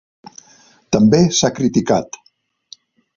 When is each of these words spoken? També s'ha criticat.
També 0.95 1.19
s'ha 1.39 1.51
criticat. 1.59 2.21